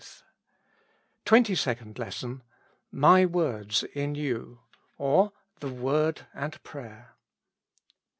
[1.29, 2.41] 174 TWENTY SECOND LESSON.
[2.91, 4.61] My words in you;
[4.97, 7.13] or, The Word and Prayer.